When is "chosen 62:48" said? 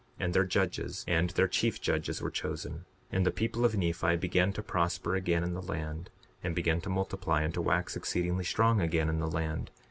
2.31-3.17